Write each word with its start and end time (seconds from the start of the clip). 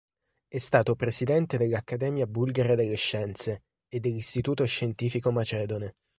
È 0.47 0.57
stato 0.57 0.95
presidente 0.95 1.57
dell'Accademia 1.59 2.25
bulgara 2.25 2.73
delle 2.73 2.95
scienze 2.95 3.65
e 3.87 3.99
dell'Istituto 3.99 4.65
scientifico 4.65 5.29
macedone. 5.31 5.97